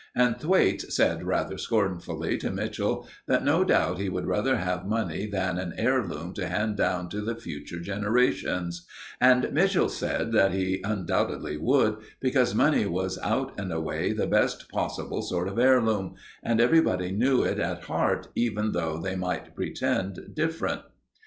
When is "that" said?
3.27-3.43, 10.31-10.53